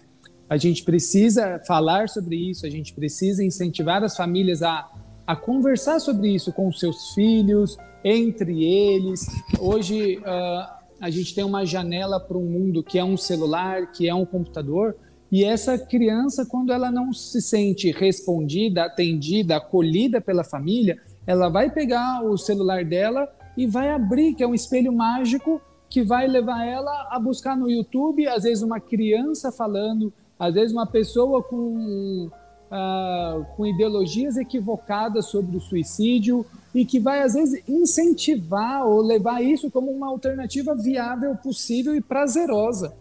[0.48, 4.88] A gente precisa falar sobre isso, a gente precisa incentivar as famílias a,
[5.26, 9.26] a conversar sobre isso com os seus filhos, entre eles.
[9.58, 14.08] Hoje uh, a gente tem uma janela para um mundo que é um celular, que
[14.08, 14.94] é um computador,
[15.30, 21.68] e essa criança, quando ela não se sente respondida, atendida, acolhida pela família, ela vai
[21.68, 25.60] pegar o celular dela e vai abrir, que é um espelho mágico
[25.90, 30.72] que vai levar ela a buscar no YouTube, às vezes uma criança falando, às vezes
[30.72, 32.30] uma pessoa com
[32.70, 36.44] uh, com ideologias equivocadas sobre o suicídio
[36.74, 42.00] e que vai, às vezes, incentivar ou levar isso como uma alternativa viável, possível e
[42.00, 42.92] prazerosa,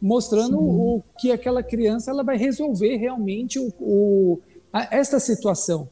[0.00, 4.40] mostrando o que aquela criança ela vai resolver realmente o, o
[4.72, 5.88] a, esta situação.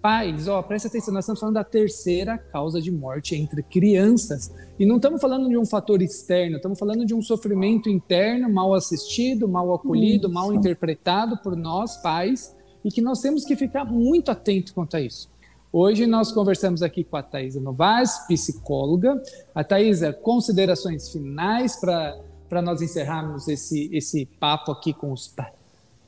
[0.00, 4.50] Pais, ó, presta atenção, nós estamos falando da terceira causa de morte entre crianças.
[4.76, 8.74] E não estamos falando de um fator externo, estamos falando de um sofrimento interno mal
[8.74, 10.34] assistido, mal acolhido, Isso.
[10.34, 12.52] mal interpretado por nós, pais,
[12.84, 15.30] e que nós temos que ficar muito atentos quanto a isso.
[15.72, 19.22] Hoje nós conversamos aqui com a Thaisa Novaes, psicóloga.
[19.54, 25.34] A Thaisa, considerações finais para nós encerrarmos esse, esse papo aqui com os,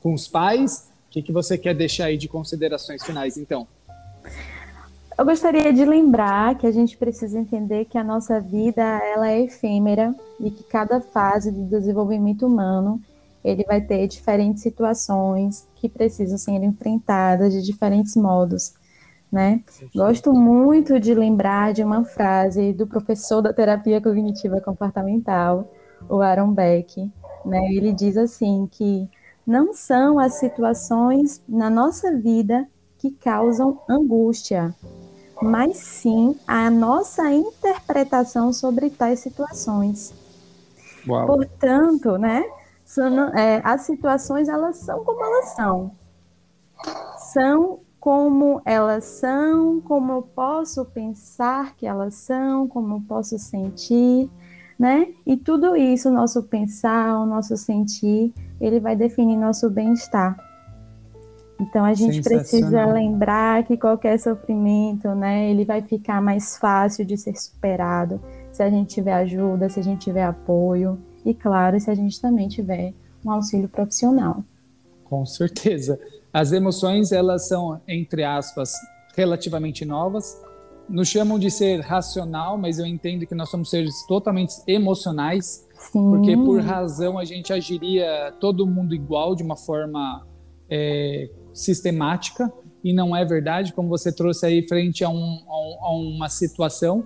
[0.01, 0.91] com os pais.
[1.07, 3.67] O que, que você quer deixar aí de considerações finais, então?
[5.17, 9.41] Eu gostaria de lembrar que a gente precisa entender que a nossa vida ela é
[9.41, 13.01] efêmera e que cada fase do desenvolvimento humano
[13.45, 18.73] ele vai ter diferentes situações que precisam ser enfrentadas de diferentes modos,
[19.31, 19.61] né?
[19.93, 25.71] Gosto muito de lembrar de uma frase do professor da terapia cognitiva comportamental,
[26.09, 27.11] o Aaron Beck,
[27.45, 27.59] né?
[27.71, 29.07] Ele diz assim que
[29.45, 32.67] não são as situações na nossa vida
[32.97, 34.73] que causam angústia,
[35.39, 40.11] mas sim a nossa interpretação sobre tais situações.
[41.07, 41.27] Uau.
[41.27, 42.43] Portanto, né,
[42.85, 45.91] são, é, as situações elas são como elas são.
[47.17, 54.29] São como elas são, como eu posso pensar que elas são, como eu posso sentir,
[54.77, 55.07] né?
[55.25, 58.31] E tudo isso, o nosso pensar, o nosso sentir,
[58.61, 60.37] ele vai definir nosso bem-estar.
[61.59, 67.17] Então a gente precisa lembrar que qualquer sofrimento, né, ele vai ficar mais fácil de
[67.17, 68.21] ser superado
[68.51, 72.21] se a gente tiver ajuda, se a gente tiver apoio e claro, se a gente
[72.21, 72.93] também tiver
[73.25, 74.43] um auxílio profissional.
[75.03, 75.99] Com certeza.
[76.31, 78.73] As emoções, elas são entre aspas
[79.15, 80.39] relativamente novas.
[80.87, 86.11] Nos chamam de ser racional, mas eu entendo que nós somos seres totalmente emocionais, Sim.
[86.11, 90.27] porque por razão a gente agiria todo mundo igual de uma forma
[90.69, 92.51] é, sistemática
[92.83, 95.39] e não é verdade, como você trouxe aí frente a, um,
[95.81, 97.03] a, uma situação,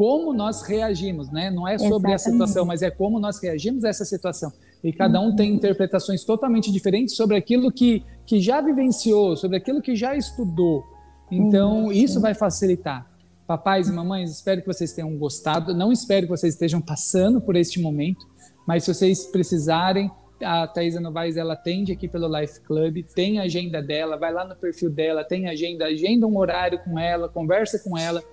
[0.00, 1.50] como nós reagimos, né?
[1.50, 2.14] Não é sobre Exatamente.
[2.14, 4.50] a situação, mas é como nós reagimos a essa situação.
[4.82, 9.82] E cada um tem interpretações totalmente diferentes sobre aquilo que, que já vivenciou, sobre aquilo
[9.82, 10.82] que já estudou.
[11.30, 13.06] Então, isso vai facilitar.
[13.46, 15.74] Papais e mamães, espero que vocês tenham gostado.
[15.74, 18.26] Não espero que vocês estejam passando por este momento,
[18.66, 20.10] mas se vocês precisarem,
[20.42, 24.46] a Thaisa Novaes ela atende aqui pelo Life Club, tem a agenda dela, vai lá
[24.46, 28.24] no perfil dela, tem agenda, agenda um horário com ela, conversa com ela.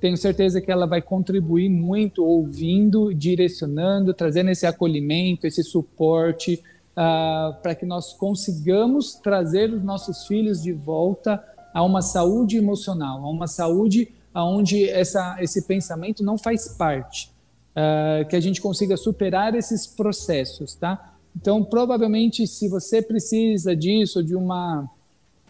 [0.00, 7.54] Tenho certeza que ela vai contribuir muito ouvindo, direcionando, trazendo esse acolhimento, esse suporte, uh,
[7.62, 11.42] para que nós consigamos trazer os nossos filhos de volta
[11.72, 17.30] a uma saúde emocional, a uma saúde onde essa, esse pensamento não faz parte,
[17.72, 21.14] uh, que a gente consiga superar esses processos, tá?
[21.34, 24.88] Então, provavelmente, se você precisa disso, de uma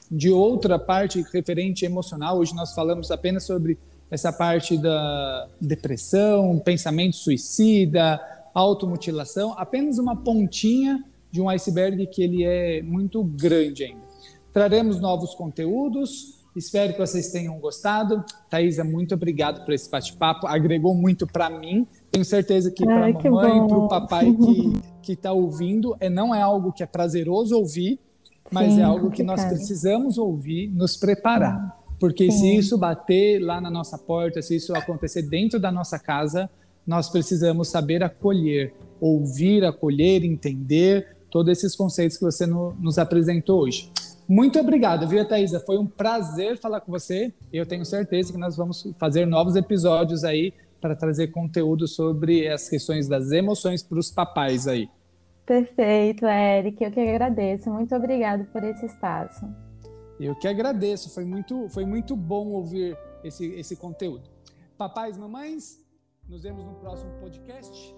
[0.08, 3.76] de outra parte referente emocional, hoje nós falamos apenas sobre
[4.10, 8.20] essa parte da depressão, pensamento suicida,
[8.54, 14.06] automutilação, apenas uma pontinha de um iceberg que ele é muito grande ainda.
[14.52, 18.24] Traremos novos conteúdos, espero que vocês tenham gostado.
[18.48, 21.86] Thaisa, muito obrigado por esse bate-papo, agregou muito para mim.
[22.10, 24.34] Tenho certeza que para a mamãe, para o papai
[25.02, 28.00] que está ouvindo, é, não é algo que é prazeroso ouvir,
[28.50, 31.76] mas Sim, é algo que nós precisamos ouvir, nos preparar.
[31.98, 32.38] Porque Sim.
[32.38, 36.50] se isso bater lá na nossa porta, se isso acontecer dentro da nossa casa,
[36.86, 43.62] nós precisamos saber acolher, ouvir, acolher, entender todos esses conceitos que você no, nos apresentou
[43.62, 43.90] hoje.
[44.28, 45.60] Muito obrigado, viu, Thaisa?
[45.60, 47.32] Foi um prazer falar com você.
[47.52, 52.68] Eu tenho certeza que nós vamos fazer novos episódios aí para trazer conteúdo sobre as
[52.68, 54.88] questões das emoções para os papais aí.
[55.44, 56.82] Perfeito, Eric.
[56.82, 57.70] Eu que agradeço.
[57.70, 59.46] Muito obrigado por esse espaço.
[60.18, 61.10] Eu que agradeço.
[61.10, 64.28] Foi muito, foi muito bom ouvir esse, esse conteúdo.
[64.76, 65.80] Papais, mamães,
[66.28, 67.94] nos vemos no próximo podcast.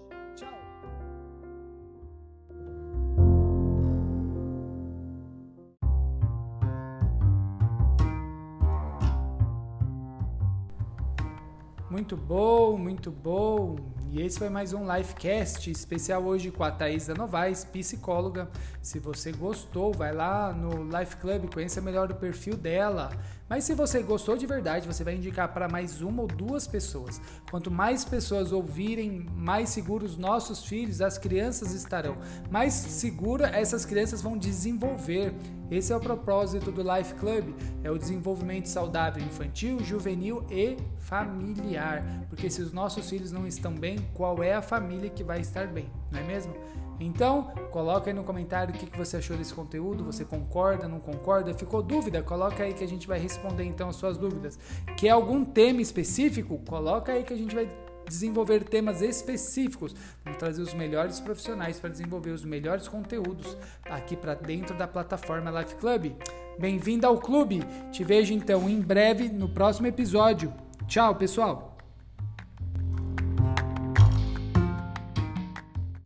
[11.89, 13.75] Muito bom, muito bom.
[14.11, 18.49] E esse foi mais um Livecast especial hoje com a Thaisa Novaes, psicóloga.
[18.81, 23.11] Se você gostou, vai lá no Life Club, conheça melhor o perfil dela.
[23.47, 27.21] Mas se você gostou de verdade, você vai indicar para mais uma ou duas pessoas.
[27.51, 32.17] Quanto mais pessoas ouvirem, mais seguros nossos filhos, as crianças estarão.
[32.49, 35.35] Mais segura essas crianças vão desenvolver.
[35.71, 37.53] Esse é o propósito do Life Club,
[37.83, 42.03] é o desenvolvimento saudável infantil, juvenil e familiar.
[42.27, 45.67] Porque se os nossos filhos não estão bem, qual é a família que vai estar
[45.67, 46.53] bem, não é mesmo?
[46.99, 51.53] Então, coloca aí no comentário o que você achou desse conteúdo, você concorda, não concorda,
[51.53, 52.21] ficou dúvida?
[52.21, 54.59] Coloca aí que a gente vai responder então as suas dúvidas.
[54.97, 56.57] Quer algum tema específico?
[56.67, 57.69] Coloca aí que a gente vai
[58.09, 59.95] desenvolver temas específicos,
[60.25, 63.55] vamos trazer os melhores profissionais para desenvolver os melhores conteúdos
[63.85, 66.13] aqui para dentro da plataforma Life Club.
[66.59, 67.61] Bem-vindo ao clube.
[67.91, 70.53] Te vejo então em breve no próximo episódio.
[70.87, 71.68] Tchau, pessoal.